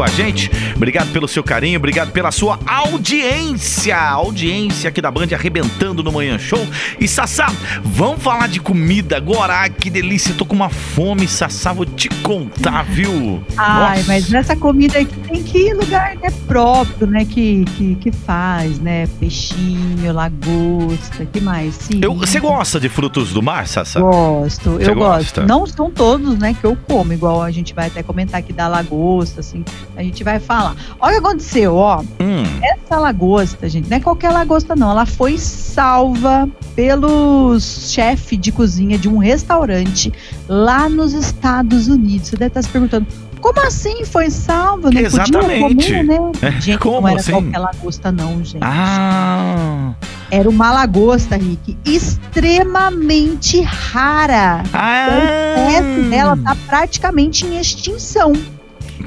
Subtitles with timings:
[0.00, 0.50] com a gente.
[0.74, 3.98] Obrigado pelo seu carinho, obrigado pela sua audiência.
[3.98, 6.66] Audiência aqui da Band arrebentando no Manhã Show.
[6.98, 7.52] E Sassá,
[7.84, 9.60] vamos falar de comida agora.
[9.60, 13.44] Ai, que delícia, tô com uma fome, Sassá, vou te contar, viu?
[13.58, 14.08] Ai, Nossa.
[14.08, 17.26] mas nessa comida aqui tem que ir lugar né, próprio, né?
[17.26, 19.06] Que, que, que faz, né?
[19.18, 21.74] Peixinho, lagosta, que mais?
[21.74, 22.00] Sim.
[22.00, 24.00] Você gosta de frutos do mar, Sassá?
[24.00, 25.42] Gosto, Cê eu gosto.
[25.42, 28.66] Não são todos, né, que eu como, igual a gente vai até comentar aqui da
[28.66, 29.62] lagosta, assim,
[29.96, 30.76] a gente vai falar.
[30.98, 32.00] Olha o que aconteceu, ó.
[32.20, 32.44] Hum.
[32.62, 34.90] Essa lagosta, gente, não é qualquer lagosta, não.
[34.90, 40.12] Ela foi salva pelos chefe de cozinha de um restaurante
[40.48, 42.28] lá nos Estados Unidos.
[42.28, 43.06] Você deve estar se perguntando,
[43.40, 44.90] como assim foi salva?
[44.90, 45.60] Não Exatamente.
[45.60, 46.32] podia comer, né?
[46.42, 47.32] É, gente, como não era assim?
[47.32, 48.62] qualquer lagosta não, gente.
[48.62, 49.94] Ah...
[50.32, 54.62] Era uma lagosta, Rick, extremamente rara.
[54.72, 55.06] Ah.
[55.56, 58.32] A espécie dela tá praticamente em extinção.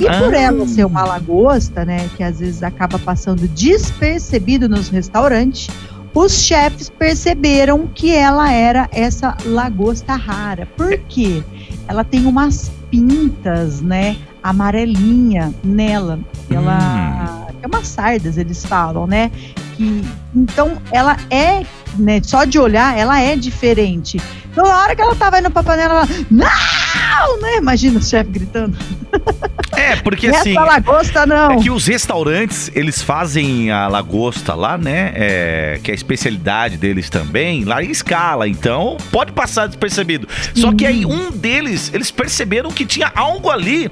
[0.00, 0.18] E ah.
[0.18, 5.68] por ela ser uma lagosta, né, que às vezes acaba passando despercebido nos restaurantes,
[6.14, 10.66] os chefes perceberam que ela era essa lagosta rara.
[10.76, 11.42] Por quê?
[11.86, 16.18] Ela tem umas pintas, né, amarelinha nela.
[16.50, 17.56] Ela hum.
[17.62, 19.30] é umas sardas, eles falam, né?
[19.76, 20.02] Que
[20.34, 21.64] então ela é,
[21.98, 24.18] né, só de olhar, ela é diferente.
[24.50, 27.58] Então, na hora que ela tava indo pra panela, ela, não, né?
[27.58, 28.74] Imagina o chefe gritando.
[29.86, 30.54] É, porque Essa assim.
[30.54, 31.52] lagosta não.
[31.52, 35.12] É que os restaurantes, eles fazem a lagosta lá, né?
[35.14, 38.48] É, que é a especialidade deles também, lá em escala.
[38.48, 40.28] Então, pode passar despercebido.
[40.54, 40.60] Sim.
[40.60, 43.90] Só que aí um deles, eles perceberam que tinha algo ali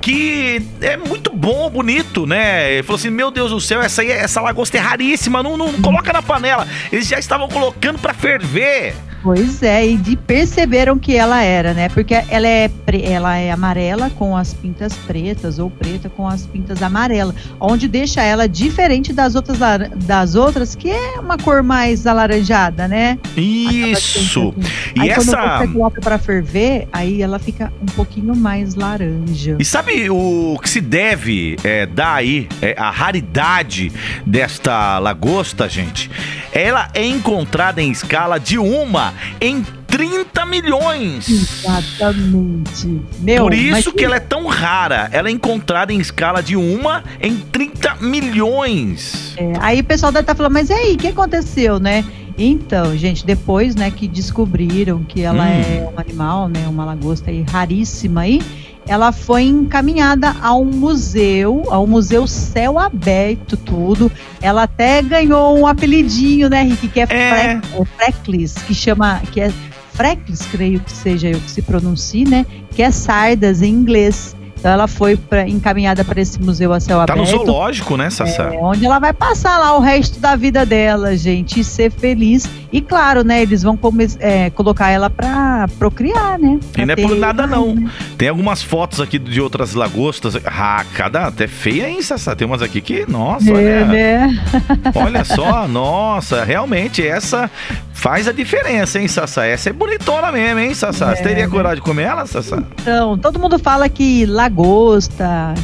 [0.00, 2.72] que é muito bom, bonito, né?
[2.72, 5.72] Ele falou assim: Meu Deus do céu, essa, aí, essa lagosta é raríssima, não, não
[5.74, 6.66] coloca na panela.
[6.90, 8.94] Eles já estavam colocando para ferver.
[9.24, 11.88] Pois é, e de perceberam que ela era, né?
[11.88, 12.70] Porque ela é,
[13.02, 18.22] ela é amarela com as pintas pretas ou preta com as pintas amarelas, onde deixa
[18.22, 19.58] ela diferente das outras
[20.04, 23.18] das outras que é uma cor mais alaranjada, né?
[23.34, 24.54] Isso.
[24.94, 29.56] E aí, essa quando você coloca para ferver, aí ela fica um pouquinho mais laranja.
[29.58, 33.90] E sabe o que se deve é, dar aí é, a raridade
[34.26, 36.10] desta lagosta, gente?
[36.54, 41.28] Ela é encontrada em escala de uma em 30 milhões.
[41.28, 43.02] Exatamente.
[43.18, 44.04] Meu, Por isso que...
[44.04, 45.08] ela é tão rara.
[45.10, 49.34] Ela é encontrada em escala de uma em 30 milhões.
[49.36, 52.04] É, aí o pessoal deve estar tá falando, mas e aí, o que aconteceu, né?
[52.38, 55.48] Então, gente, depois, né, que descobriram que ela hum.
[55.48, 58.42] é um animal, né, uma lagosta aí raríssima aí,
[58.86, 64.10] ela foi encaminhada a um museu, ao Museu Céu Aberto, tudo.
[64.40, 67.60] Ela até ganhou um apelidinho, né, Rick, que é, é.
[67.96, 69.50] Freckles, que chama, que é
[69.94, 74.36] Freckles, creio que seja eu que se pronuncie, né, que é sardas em inglês.
[74.64, 77.18] Então ela foi pra, encaminhada para esse museu a céu tá aberto.
[77.18, 78.44] Tá no zoológico, né, Sassá?
[78.44, 82.48] É, onde ela vai passar lá o resto da vida dela, gente, e ser feliz.
[82.72, 83.78] E claro, né, eles vão
[84.18, 86.58] é, colocar ela para procriar, né?
[86.72, 87.74] Pra e não é por nada, não.
[87.74, 87.90] Né?
[88.16, 90.34] Tem algumas fotos aqui de outras lagostas.
[90.46, 92.34] Ah, cada até feia, hein, Sassá?
[92.34, 93.84] Tem umas aqui que, nossa, é, olha.
[93.84, 94.44] Né?
[94.96, 97.50] Olha só, nossa, realmente, essa
[97.92, 99.46] faz a diferença, hein, Sassá?
[99.46, 101.12] Essa é bonitona mesmo, hein, Sassá?
[101.12, 101.50] É, Você teria né?
[101.50, 102.62] coragem de comer ela, Sassá?
[102.82, 104.53] Então, todo mundo fala que lagosta,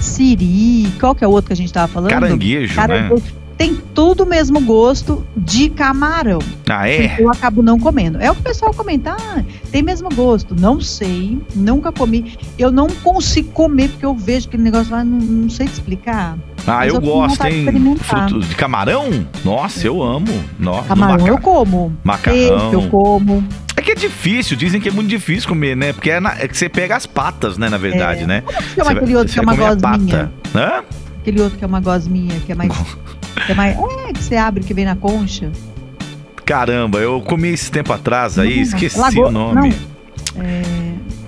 [0.00, 2.10] siri, qual que é o outro que a gente tava falando?
[2.10, 3.14] Caranguejo, Caranguejo.
[3.14, 3.40] né?
[3.60, 6.38] tem tudo o mesmo gosto de camarão.
[6.66, 7.20] Ah, é?
[7.20, 8.16] Eu acabo não comendo.
[8.18, 10.56] É o que o pessoal comenta, ah, tem mesmo gosto.
[10.58, 12.38] Não sei, nunca comi.
[12.58, 16.38] Eu não consigo comer porque eu vejo aquele negócio lá, não, não sei te explicar.
[16.66, 17.66] Ah, eu, eu gosto, hein?
[17.98, 19.26] Fruto de camarão?
[19.44, 20.42] Nossa, eu amo.
[20.58, 21.28] Nossa, camarão maca...
[21.28, 21.92] eu como.
[22.02, 22.38] Macarrão.
[22.38, 23.44] Peixe eu como.
[23.80, 25.94] É que é difícil, dizem que é muito difícil comer, né?
[25.94, 28.26] Porque é, na, é que você pega as patas, né, na verdade, é.
[28.26, 28.42] né?
[28.42, 30.32] Como que chama aquele outro que é uma gosminha?
[30.54, 30.84] Hã?
[31.18, 32.70] Aquele outro que é uma gosminha, que é mais...
[33.46, 33.78] que é mais...
[33.78, 35.50] É, que você abre, que vem na concha.
[36.44, 39.28] Caramba, eu comi esse tempo atrás aí, não, esqueci Lago...
[39.28, 39.74] o nome.
[40.34, 40.42] Não.
[40.44, 40.62] É...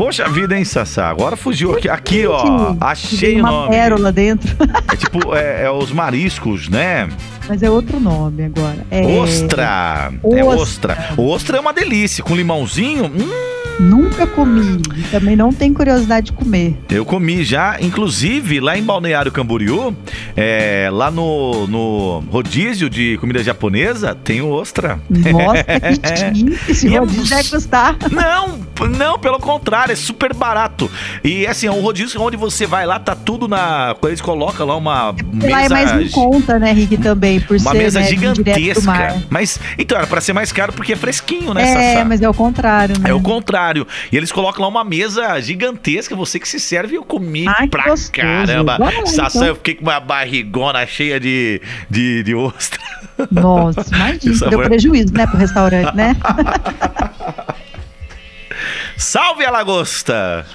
[0.00, 1.10] Poxa vida, hein, Sassá?
[1.10, 1.86] Agora fugiu aqui.
[1.86, 2.74] Aqui, ó.
[2.80, 3.54] Achei o nome.
[3.54, 4.56] Uma pérola dentro.
[4.90, 7.06] É tipo, é, é os mariscos, né?
[7.46, 8.78] Mas é outro nome agora.
[8.90, 9.02] É...
[9.02, 10.10] Ostra.
[10.22, 10.38] ostra.
[10.38, 10.98] É ostra.
[11.18, 12.24] Ostra é uma delícia.
[12.24, 13.04] Com limãozinho.
[13.04, 13.49] Hum.
[13.78, 14.80] Nunca comi.
[14.96, 16.76] E também não tenho curiosidade de comer.
[16.90, 19.96] Eu comi já, inclusive lá em Balneário Camboriú,
[20.36, 25.00] é, lá no, no rodízio de comida japonesa, tem ostra.
[25.08, 26.70] Nossa, que chique.
[26.70, 27.96] Esse é rodízio vai custar.
[28.10, 30.69] Não, não, pelo contrário, é super barato.
[31.24, 33.96] E assim, o rodízio onde você vai lá, tá tudo na.
[34.04, 35.50] Eles colocam lá uma mesa.
[35.50, 39.22] Lá é mais em conta, né, Rick, também, por uma ser mesa né, gigantesca.
[39.28, 42.04] Mas, então, era pra ser mais caro porque é fresquinho, né, É, Sassá?
[42.04, 43.10] mas é o contrário, né?
[43.10, 43.86] É o contrário.
[44.12, 47.84] E eles colocam lá uma mesa gigantesca, você que se serve, eu comi Ai, pra
[47.84, 48.12] gostoso.
[48.12, 48.76] caramba.
[48.78, 49.48] Lá, Sassá, então.
[49.48, 52.78] eu fiquei com uma barrigona cheia de, de, de ostra.
[53.30, 56.16] Nossa, imagina, deu foi- prejuízo, né, pro restaurante, né?
[58.96, 60.46] Salve a lagosta!